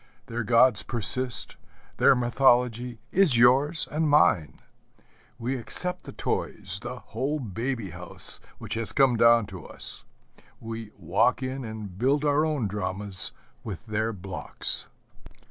Their 0.25 0.43
gods 0.43 0.81
persist, 0.81 1.57
their 1.97 2.15
mythology 2.15 2.97
is 3.11 3.37
yours 3.37 3.87
and 3.91 4.09
mine. 4.09 4.55
We 5.37 5.55
accept 5.55 6.05
the 6.05 6.11
toys, 6.11 6.79
the 6.81 6.97
whole 7.13 7.37
baby 7.39 7.91
house 7.91 8.39
which 8.57 8.73
has 8.73 8.93
come 8.93 9.15
down 9.15 9.45
to 9.53 9.63
us: 9.67 10.03
we 10.59 10.89
walk 10.97 11.43
in 11.43 11.63
and 11.63 11.99
build 11.99 12.25
our 12.25 12.43
own 12.47 12.65
dramas 12.67 13.31
with 13.63 13.85
their 13.85 14.11
blocks. 14.11 14.89